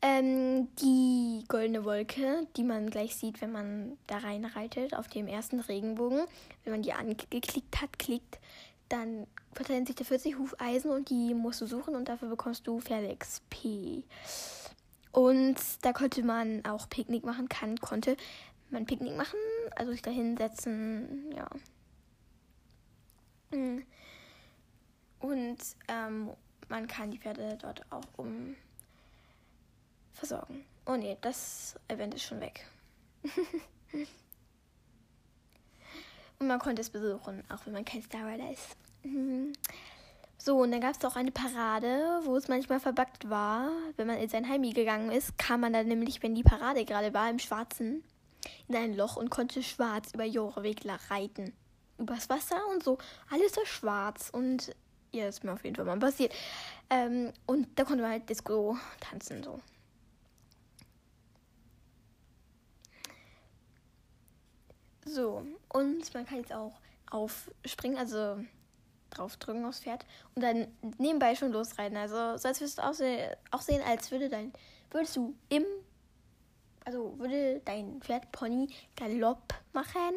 Ähm, 0.00 0.68
die 0.76 1.44
goldene 1.48 1.84
Wolke, 1.84 2.46
die 2.56 2.64
man 2.64 2.88
gleich 2.88 3.16
sieht, 3.16 3.40
wenn 3.42 3.52
man 3.52 3.98
da 4.06 4.18
reinreitet 4.18 4.94
auf 4.94 5.08
dem 5.08 5.26
ersten 5.26 5.60
Regenbogen. 5.60 6.24
Wenn 6.62 6.72
man 6.72 6.82
die 6.82 6.92
angeklickt 6.92 7.82
hat, 7.82 7.98
klickt, 7.98 8.38
dann 8.88 9.26
verteilen 9.52 9.86
sich 9.86 9.96
da 9.96 10.04
40 10.04 10.38
Hufeisen 10.38 10.90
und 10.90 11.10
die 11.10 11.34
musst 11.34 11.60
du 11.60 11.66
suchen 11.66 11.94
und 11.94 12.08
dafür 12.08 12.28
bekommst 12.28 12.66
du 12.66 12.80
Pferde 12.80 13.16
XP. 13.16 14.04
Und 15.12 15.56
da 15.82 15.92
konnte 15.92 16.22
man 16.24 16.64
auch 16.64 16.88
Picknick 16.88 17.24
machen, 17.24 17.48
kann, 17.48 17.78
konnte 17.78 18.16
man 18.70 18.86
Picknick 18.86 19.16
machen, 19.16 19.38
also 19.76 19.92
sich 19.92 20.02
da 20.02 20.10
hinsetzen, 20.10 21.32
ja. 21.36 21.48
Hm. 23.52 23.84
Und 25.20 25.58
ähm, 25.88 26.30
man 26.68 26.86
kann 26.86 27.10
die 27.10 27.18
Pferde 27.18 27.56
dort 27.60 27.80
auch 27.90 28.04
um 28.16 28.56
versorgen. 30.12 30.64
Oh 30.86 30.96
ne, 30.96 31.16
das 31.20 31.76
Event 31.88 32.14
ist 32.14 32.24
schon 32.24 32.40
weg. 32.40 32.66
und 36.44 36.48
man 36.48 36.58
konnte 36.58 36.82
es 36.82 36.90
besuchen, 36.90 37.42
auch 37.48 37.64
wenn 37.64 37.72
man 37.72 37.84
kein 37.84 38.02
Star 38.02 38.26
Rider 38.26 38.50
ist. 38.50 38.76
So, 40.36 40.58
und 40.58 40.72
dann 40.72 40.80
gab 40.82 40.94
es 40.94 41.04
auch 41.04 41.16
eine 41.16 41.30
Parade, 41.30 42.20
wo 42.24 42.36
es 42.36 42.48
manchmal 42.48 42.78
verbackt 42.78 43.30
war. 43.30 43.70
Wenn 43.96 44.06
man 44.06 44.18
in 44.18 44.28
sein 44.28 44.46
Heim 44.46 44.62
gegangen 44.62 45.10
ist, 45.10 45.38
kam 45.38 45.60
man 45.60 45.72
dann 45.72 45.88
nämlich, 45.88 46.22
wenn 46.22 46.34
die 46.34 46.42
Parade 46.42 46.84
gerade 46.84 47.14
war, 47.14 47.30
im 47.30 47.38
Schwarzen 47.38 48.04
in 48.68 48.76
ein 48.76 48.94
Loch 48.94 49.16
und 49.16 49.30
konnte 49.30 49.62
schwarz 49.62 50.12
über 50.12 50.24
Jorewegler 50.24 50.98
reiten. 51.08 51.54
Übers 51.96 52.28
Wasser 52.28 52.60
und 52.72 52.82
so. 52.82 52.98
Alles 53.30 53.54
so 53.54 53.64
schwarz. 53.64 54.28
Und 54.30 54.74
ja, 55.12 55.28
ist 55.28 55.44
mir 55.44 55.52
auf 55.52 55.64
jeden 55.64 55.76
Fall 55.76 55.86
mal 55.86 55.98
passiert. 55.98 56.34
Ähm, 56.90 57.32
und 57.46 57.66
da 57.76 57.84
konnte 57.84 58.02
man 58.02 58.10
halt 58.10 58.28
Disco 58.28 58.76
tanzen, 59.00 59.42
so. 59.42 59.60
So, 65.04 65.46
und 65.68 66.14
man 66.14 66.26
kann 66.26 66.38
jetzt 66.38 66.52
auch 66.52 66.80
aufspringen, 67.10 67.98
also 67.98 68.38
draufdrücken 69.10 69.64
aufs 69.64 69.80
Pferd 69.80 70.04
und 70.34 70.42
dann 70.42 70.66
nebenbei 70.98 71.34
schon 71.34 71.52
losreiten. 71.52 71.96
Also 71.96 72.36
so 72.36 72.48
als 72.48 72.60
würdest 72.60 72.78
du 72.78 72.82
aussehen, 72.82 73.30
auch 73.50 73.60
sehen, 73.60 73.82
als 73.86 74.10
würde 74.10 74.28
dein, 74.28 74.52
würdest 74.90 75.16
du 75.16 75.34
im, 75.48 75.64
also 76.84 77.18
würde 77.18 77.60
dein 77.64 78.00
Pferd 78.00 78.30
Pony 78.32 78.68
Galopp 78.96 79.54
machen 79.72 80.14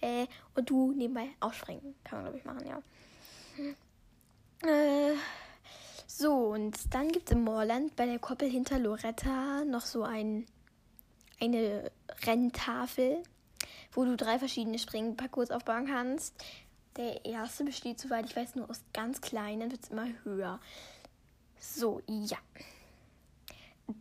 äh, 0.00 0.26
und 0.54 0.70
du 0.70 0.92
nebenbei 0.92 1.28
aufspringen. 1.40 1.94
Kann 2.04 2.22
man 2.22 2.24
glaube 2.24 2.38
ich 2.38 2.44
machen, 2.44 2.66
ja. 2.66 2.82
Äh, 4.62 5.14
so, 6.06 6.32
und 6.32 6.94
dann 6.94 7.08
gibt 7.08 7.28
es 7.28 7.36
im 7.36 7.44
Moorland 7.44 7.94
bei 7.94 8.06
der 8.06 8.18
Koppel 8.18 8.48
hinter 8.48 8.78
Loretta 8.78 9.64
noch 9.64 9.84
so 9.84 10.02
ein, 10.02 10.46
eine 11.40 11.90
Renntafel, 12.24 13.22
wo 13.96 14.04
du 14.04 14.16
drei 14.16 14.38
verschiedene 14.38 14.78
Springparcours 14.78 15.50
aufbauen 15.50 15.86
kannst. 15.86 16.34
Der 16.96 17.24
erste 17.24 17.64
besteht, 17.64 17.98
soweit 17.98 18.26
ich 18.26 18.36
weiß, 18.36 18.54
nur 18.54 18.70
aus 18.70 18.80
ganz 18.92 19.20
kleinen, 19.20 19.70
wird 19.70 19.82
es 19.82 19.90
immer 19.90 20.06
höher. 20.22 20.60
So, 21.58 22.00
ja. 22.06 22.38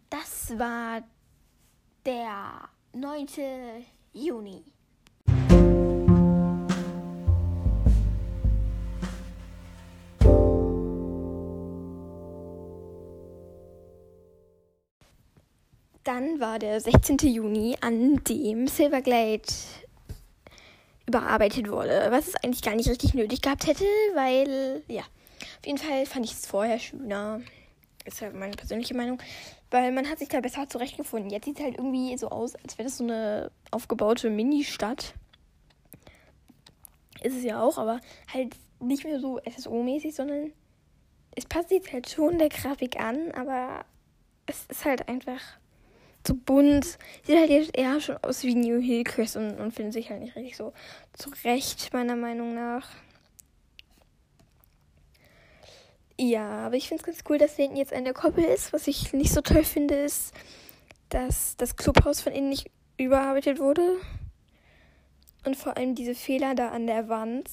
Das 0.10 0.58
war 0.60 1.02
der 2.06 2.70
9. 2.94 3.28
Juni. 4.14 4.64
Dann 16.04 16.40
war 16.40 16.60
der 16.60 16.80
16. 16.80 17.18
Juni, 17.24 17.76
an 17.82 18.24
dem 18.26 18.68
Silverglade 18.68 19.42
überarbeitet 21.08 21.70
wurde, 21.70 22.08
was 22.10 22.28
es 22.28 22.36
eigentlich 22.44 22.64
gar 22.64 22.76
nicht 22.76 22.90
richtig 22.90 23.14
nötig 23.14 23.42
gehabt 23.42 23.68
hätte, 23.68 23.86
weil, 24.14 24.84
ja, 24.88 25.04
auf 25.60 25.66
jeden 25.66 25.78
Fall 25.78 26.06
fand 26.06 26.26
ich 26.26 26.32
es 26.32 26.46
vorher 26.46 26.80
schöner. 26.80 27.42
Ist 28.06 28.22
halt 28.22 28.36
meine 28.36 28.56
persönliche 28.56 28.96
Meinung, 28.96 29.20
weil 29.72 29.92
man 29.92 30.08
hat 30.08 30.20
sich 30.20 30.30
da 30.30 30.40
besser 30.40 30.70
zurechtgefunden. 30.70 31.32
Jetzt 31.32 31.46
sieht 31.46 31.58
es 31.58 31.64
halt 31.64 31.78
irgendwie 31.78 32.18
so 32.18 32.30
aus, 32.30 32.56
als 32.56 32.78
wäre 32.78 32.88
das 32.88 32.98
so 32.98 33.04
eine 33.04 33.52
aufgebaute 33.72 34.30
Mini-Stadt. 34.30 35.14
Ist 37.24 37.36
es 37.36 37.44
ja 37.44 37.62
auch, 37.62 37.78
aber 37.78 38.00
halt 38.32 38.56
nicht 38.80 39.04
mehr 39.04 39.20
so 39.20 39.40
SSO-mäßig, 39.40 40.14
sondern 40.14 40.52
es 41.36 41.46
passt 41.46 41.70
sich 41.70 41.92
halt 41.92 42.10
schon 42.10 42.38
der 42.38 42.50
Grafik 42.50 43.00
an, 43.00 43.32
aber 43.32 43.86
es 44.46 44.66
ist 44.68 44.86
halt 44.86 45.08
einfach 45.08 45.42
zu 46.26 46.36
bunt. 46.36 46.98
Sieht 47.24 47.38
halt 47.38 47.50
jetzt 47.50 47.78
eher 47.78 48.00
schon 48.02 48.18
aus 48.18 48.44
wie 48.44 48.56
New 48.56 48.82
Hillcrest 48.82 49.38
und, 49.38 49.60
und 49.60 49.74
findet 49.74 49.94
sich 49.94 50.10
halt 50.10 50.22
nicht 50.22 50.36
richtig 50.36 50.58
so 50.58 50.74
zurecht, 51.14 51.94
meiner 51.94 52.16
Meinung 52.16 52.54
nach. 52.54 52.90
Ja, 56.18 56.66
aber 56.66 56.76
ich 56.76 56.88
finde 56.88 57.02
es 57.02 57.06
ganz 57.06 57.24
cool, 57.30 57.38
dass 57.38 57.56
hinten 57.56 57.76
jetzt 57.76 57.94
eine 57.94 58.14
Koppel 58.14 58.46
ist. 58.46 58.72
Was 58.72 58.88
ich 58.88 59.12
nicht 59.14 59.34
so 59.34 59.42
toll 59.42 59.64
finde, 59.64 59.96
ist, 59.96 60.34
dass 61.10 61.58
das 61.58 61.76
Clubhaus 61.76 62.22
von 62.22 62.32
innen 62.32 62.50
nicht 62.50 62.72
überarbeitet 62.98 63.60
wurde. 63.60 63.98
Und 65.46 65.56
vor 65.58 65.78
allem 65.78 65.94
diese 65.94 66.16
Fehler 66.16 66.56
da 66.56 66.70
an 66.70 66.88
der 66.88 67.10
Wand. 67.10 67.50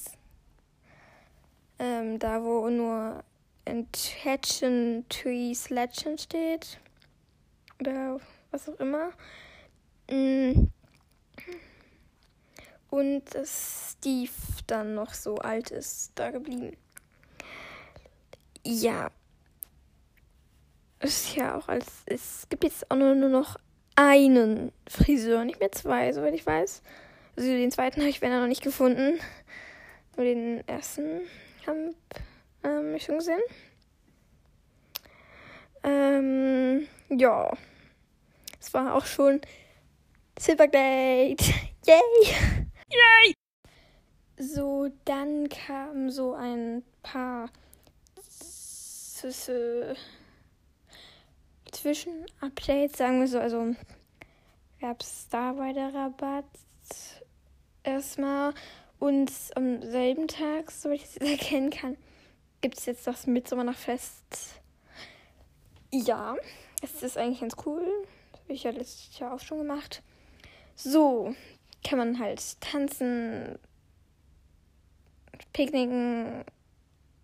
Ähm, 1.77 2.19
da, 2.19 2.41
wo 2.43 2.69
nur 2.69 3.23
Attention 3.65 5.05
Trees 5.09 5.69
Legend 5.69 6.21
steht. 6.21 6.79
Oder 7.81 8.19
was 8.53 8.69
auch 8.69 8.79
immer. 8.79 9.11
Mm. 10.09 10.67
Und 12.89 13.23
dass 13.33 13.95
Steve 13.97 14.31
dann 14.67 14.93
noch 14.93 15.13
so 15.13 15.37
alt 15.37 15.71
ist, 15.71 16.11
da 16.15 16.29
geblieben. 16.29 16.77
Ja. 18.63 19.09
Ist 20.99 21.35
ja 21.35 21.57
auch 21.57 21.67
als. 21.67 21.87
Es 22.05 22.47
gibt 22.49 22.63
jetzt 22.63 22.89
auch 22.91 22.95
nur, 22.95 23.15
noch 23.15 23.57
einen 23.95 24.71
Friseur, 24.87 25.43
nicht 25.43 25.59
mehr 25.59 25.71
zwei, 25.71 26.13
soweit 26.13 26.35
ich 26.35 26.45
weiß. 26.45 26.81
Also 27.35 27.49
den 27.49 27.71
zweiten 27.71 27.99
habe 28.01 28.09
ich 28.09 28.21
wenn 28.21 28.31
noch 28.31 28.47
nicht 28.47 28.63
gefunden. 28.63 29.19
Nur 30.15 30.25
den 30.25 30.65
ersten 30.67 31.21
habe 31.65 31.95
ähm, 32.63 32.95
ich 32.95 33.03
schon 33.03 33.17
gesehen. 33.17 33.41
Ähm, 35.83 36.87
ja. 37.09 37.51
Es 38.63 38.73
war 38.73 38.95
auch 38.95 39.05
schon 39.05 39.41
Silverglade. 40.39 41.35
Yay! 41.85 42.01
Yay! 42.89 43.33
So, 44.37 44.89
dann 45.03 45.49
kamen 45.49 46.09
so 46.09 46.33
ein 46.33 46.81
paar 47.01 47.49
Zwischen-Updates, 51.71 52.97
sagen 52.97 53.19
wir 53.19 53.27
so. 53.27 53.39
Also 53.39 53.75
gab 54.79 55.01
es 55.01 55.27
da 55.27 55.57
weiter 55.57 55.93
Rabatt 55.93 56.45
erstmal. 57.83 58.53
Und 58.97 59.29
am 59.55 59.81
selben 59.81 60.29
Tag, 60.29 60.71
so 60.71 60.89
ich 60.89 61.03
es 61.03 61.17
erkennen 61.21 61.69
kann, 61.69 61.97
gibt 62.61 62.77
es 62.77 62.85
jetzt 62.85 63.05
das 63.07 63.27
Mitsommernachtfest. 63.27 64.61
Ja, 65.91 66.37
es 66.81 67.03
ist 67.03 67.17
eigentlich 67.17 67.41
ganz 67.41 67.57
cool. 67.65 68.07
Habe 68.43 68.53
ich 68.53 68.63
ja 68.63 68.71
letztes 68.71 69.17
Jahr 69.19 69.33
auch 69.33 69.39
schon 69.39 69.59
gemacht. 69.59 70.03
So 70.75 71.35
kann 71.83 71.97
man 71.97 72.19
halt 72.19 72.59
tanzen, 72.61 73.59
picknicken, 75.53 76.43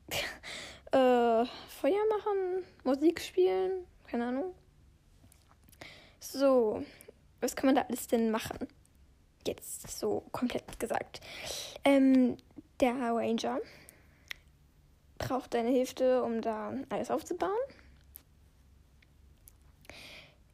äh, 0.91 1.45
Feuer 1.45 2.03
machen, 2.17 2.63
Musik 2.83 3.21
spielen, 3.21 3.85
keine 4.07 4.27
Ahnung. 4.27 4.53
So, 6.19 6.83
was 7.41 7.55
kann 7.55 7.67
man 7.67 7.75
da 7.75 7.81
alles 7.83 8.07
denn 8.07 8.31
machen? 8.31 8.67
Jetzt 9.47 9.99
so 9.99 10.23
komplett 10.31 10.79
gesagt. 10.79 11.21
Ähm, 11.83 12.37
der 12.79 12.93
Ranger 12.93 13.59
braucht 15.17 15.53
deine 15.53 15.69
Hilfe, 15.69 16.23
um 16.23 16.41
da 16.41 16.73
alles 16.89 17.11
aufzubauen. 17.11 17.51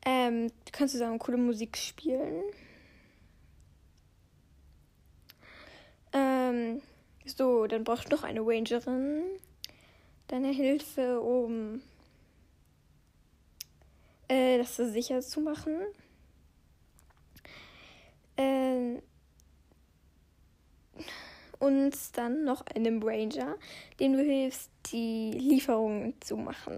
Ähm, 0.05 0.49
du 0.49 0.71
kannst 0.71 0.93
zusammen 0.93 1.19
coole 1.19 1.37
Musik 1.37 1.77
spielen. 1.77 2.43
Ähm, 6.13 6.81
so, 7.25 7.65
dann 7.67 7.83
brauchst 7.83 8.05
du 8.05 8.15
noch 8.15 8.23
eine 8.23 8.41
Rangerin. 8.41 9.23
Deine 10.27 10.49
Hilfe, 10.49 11.19
um 11.19 11.81
äh, 14.27 14.57
das 14.57 14.75
sicher 14.75 15.21
zu 15.21 15.41
machen. 15.41 15.75
Ähm, 18.37 19.01
und 21.59 21.93
dann 22.13 22.43
noch 22.43 22.65
einem 22.67 23.01
Ranger, 23.01 23.55
dem 23.99 24.13
du 24.13 24.23
hilfst, 24.23 24.69
die 24.91 25.31
Lieferungen 25.31 26.13
zu 26.21 26.37
machen. 26.37 26.77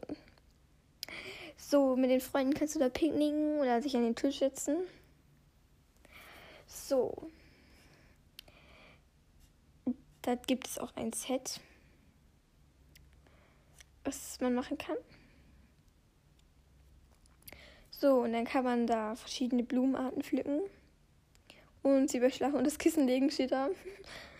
So, 1.70 1.98
mit 1.98 2.10
den 2.10 2.22
Freunden 2.22 2.54
kannst 2.54 2.76
du 2.76 2.80
da 2.80 2.88
picknicken 2.88 3.60
oder 3.60 3.82
sich 3.82 3.94
an 3.98 4.04
den 4.04 4.16
Tisch 4.16 4.40
setzen. 4.40 4.78
So. 6.66 7.30
Da 10.22 10.36
gibt 10.36 10.66
es 10.66 10.80
auch 10.80 10.96
ein 10.96 11.12
Set, 11.12 11.60
was 14.06 14.40
man 14.40 14.56
machen 14.56 14.78
kann. 14.78 14.96
So, 17.92 18.22
und 18.22 18.32
dann 18.32 18.46
kann 18.46 18.64
man 18.64 18.88
da 18.88 19.16
verschiedene 19.16 19.64
Blumenarten 19.64 20.24
pflücken 20.24 20.62
und 21.84 22.10
sie 22.10 22.20
überschlagen 22.20 22.56
und 22.56 22.64
das 22.64 22.78
Kissen 22.78 23.08
legen 23.08 23.30
steht 23.30 23.52
da. 23.52 23.68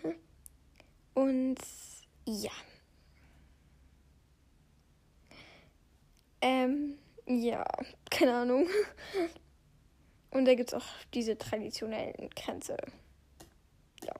Und 1.12 1.58
ja. 2.24 2.52
Ähm, 6.40 6.96
ja, 7.28 7.64
keine 8.10 8.34
Ahnung. 8.34 8.66
Und 10.30 10.44
da 10.44 10.54
gibt 10.54 10.72
es 10.72 10.74
auch 10.74 10.86
diese 11.14 11.36
traditionellen 11.36 12.30
Kränze. 12.34 12.76
Ja. 14.02 14.14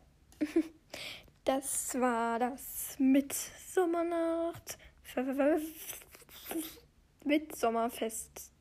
Das 1.44 1.98
war 1.98 2.38
das 2.38 2.96
Mitsommernacht. 2.98 4.76
Mitsommerfest. 7.24 8.52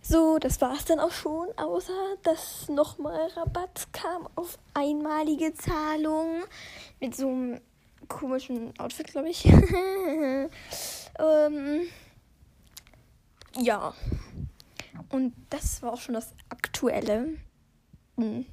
So, 0.00 0.38
das 0.38 0.60
war's 0.62 0.86
dann 0.86 1.00
auch 1.00 1.12
schon, 1.12 1.48
außer 1.58 2.16
dass 2.22 2.68
nochmal 2.68 3.26
Rabatt 3.36 3.92
kam 3.92 4.28
auf 4.36 4.58
einmalige 4.72 5.52
Zahlung 5.52 6.44
mit 7.00 7.14
so 7.14 7.28
einem 7.28 7.60
komischen 8.08 8.72
Outfit, 8.78 9.08
glaube 9.08 9.28
ich. 9.28 9.44
ähm, 9.44 10.48
ja. 13.58 13.94
Und 15.10 15.34
das 15.50 15.82
war 15.82 15.92
auch 15.92 16.00
schon 16.00 16.14
das 16.14 16.34
Aktuelle. 16.48 17.36
Hm. 18.16 18.46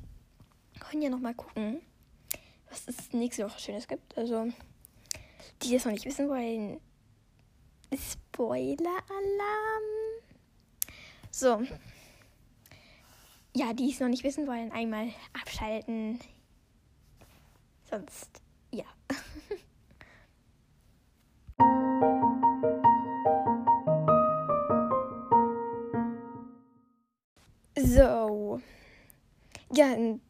Können 0.79 1.01
ja 1.01 1.09
nochmal 1.09 1.33
gucken, 1.33 1.81
was 2.69 2.87
es 2.87 3.13
nächste 3.13 3.45
Woche 3.45 3.59
Schönes 3.59 3.87
gibt. 3.87 4.17
Also, 4.17 4.47
die 5.61 5.71
das 5.71 5.85
noch 5.85 5.91
nicht 5.91 6.05
wissen 6.05 6.29
wollen, 6.29 6.79
Spoiler-Alarm. 7.95 9.83
So. 11.31 11.63
Ja, 13.55 13.73
die 13.73 13.91
es 13.91 13.99
noch 13.99 14.07
nicht 14.07 14.23
wissen 14.23 14.47
wollen, 14.47 14.71
einmal 14.71 15.09
abschalten. 15.39 16.19
Sonst, 17.89 18.41
ja. 18.71 18.85
so. 27.95 28.61
Ja, 29.73 29.93
in 29.93 30.21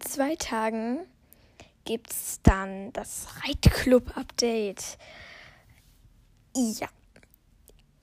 zwei 0.00 0.36
Tagen 0.36 1.00
gibt 1.84 2.10
es 2.10 2.40
dann 2.42 2.92
das 2.92 3.26
Reitclub-Update. 3.42 4.98
Ja 6.54 6.88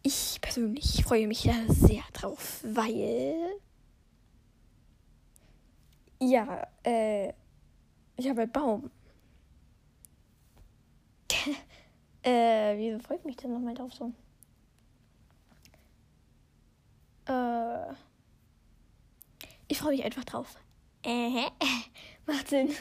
ich 0.03 0.39
persönlich 0.41 1.03
freue 1.03 1.27
mich 1.27 1.43
da 1.43 1.53
sehr 1.67 2.03
drauf, 2.13 2.63
weil. 2.63 3.59
Ja, 6.19 6.67
äh. 6.83 7.33
Ich 8.17 8.27
habe 8.27 8.41
einen 8.41 8.51
Baum. 8.51 8.91
äh, 12.23 12.77
wieso 12.77 12.99
freue 12.99 13.17
ich 13.17 13.23
mich 13.23 13.37
denn 13.37 13.53
nochmal 13.53 13.75
drauf 13.75 13.93
so? 13.93 14.11
Äh. 17.25 17.93
Ich 19.69 19.79
freue 19.79 19.91
mich 19.91 20.03
einfach 20.03 20.25
drauf. 20.25 20.55
Äh, 21.03 21.45
macht 22.25 22.49
Sinn. 22.49 22.75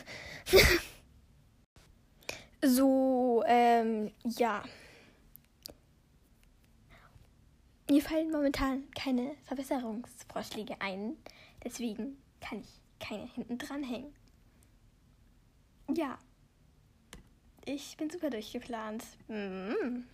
so, 2.62 3.44
ähm, 3.46 4.11
ja. 4.24 4.64
mir 7.90 8.03
fallen 8.03 8.31
momentan 8.31 8.90
keine 8.90 9.35
Verbesserungsvorschläge 9.44 10.81
ein. 10.81 11.16
Deswegen 11.64 12.22
kann 12.40 12.61
ich 12.61 12.81
keine 13.01 13.27
hinten 13.27 13.59
dran 13.59 13.83
hängen. 13.83 14.14
Ja. 15.94 16.18
Ich 17.64 17.96
bin 17.96 18.11
super 18.11 18.31
durchgeplant. 18.31 19.05
Mm. 19.29 20.05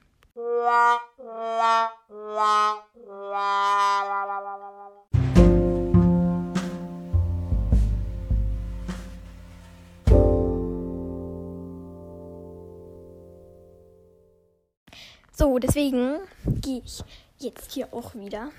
So, 15.37 15.59
deswegen 15.59 16.21
gehe 16.47 16.81
ich 16.85 17.03
jetzt 17.39 17.73
hier 17.73 17.93
auch 17.93 18.15
wieder. 18.15 18.53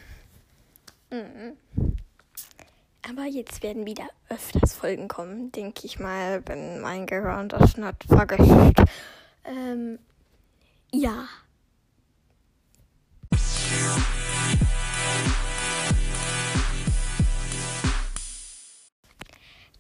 Mhm. 1.09 1.55
Aber 3.07 3.23
jetzt 3.23 3.63
werden 3.63 3.85
wieder 3.85 4.09
öfters 4.29 4.73
Folgen 4.73 5.07
kommen, 5.07 5.51
denke 5.53 5.85
ich 5.85 5.99
mal, 5.99 6.41
wenn 6.47 6.81
mein 6.81 7.05
Gehirn 7.05 7.47
das 7.47 7.77
nicht 7.77 8.03
vergisst. 8.05 8.83
Ähm, 9.45 9.99
ja. 10.91 11.27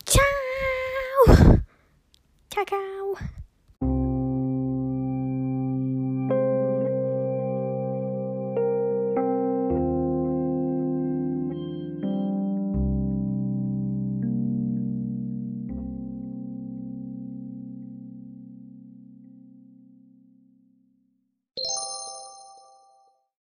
Ciao. 0.05 1.59
Ciao, 2.49 2.65
ciao. 2.65 3.17